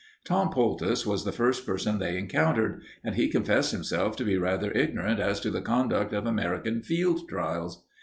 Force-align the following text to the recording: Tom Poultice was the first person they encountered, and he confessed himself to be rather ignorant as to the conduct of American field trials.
Tom 0.25 0.49
Poultice 0.49 1.05
was 1.05 1.25
the 1.25 1.31
first 1.31 1.63
person 1.63 1.99
they 1.99 2.17
encountered, 2.17 2.81
and 3.03 3.13
he 3.13 3.29
confessed 3.29 3.71
himself 3.71 4.15
to 4.15 4.23
be 4.25 4.35
rather 4.35 4.71
ignorant 4.71 5.19
as 5.19 5.39
to 5.41 5.51
the 5.51 5.61
conduct 5.61 6.11
of 6.11 6.25
American 6.25 6.81
field 6.81 7.29
trials. 7.29 7.83